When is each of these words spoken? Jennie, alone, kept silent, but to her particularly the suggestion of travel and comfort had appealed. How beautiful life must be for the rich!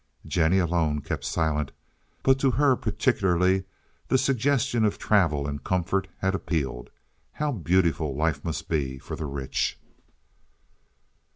Jennie, 0.25 0.57
alone, 0.57 1.01
kept 1.01 1.23
silent, 1.23 1.71
but 2.23 2.39
to 2.39 2.49
her 2.49 2.75
particularly 2.75 3.65
the 4.07 4.17
suggestion 4.17 4.83
of 4.83 4.97
travel 4.97 5.45
and 5.45 5.63
comfort 5.63 6.07
had 6.17 6.33
appealed. 6.33 6.89
How 7.33 7.51
beautiful 7.51 8.15
life 8.15 8.43
must 8.43 8.67
be 8.67 8.97
for 8.97 9.15
the 9.15 9.27
rich! 9.27 9.77